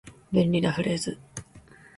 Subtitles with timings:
[0.31, 1.19] 便利なフレーズ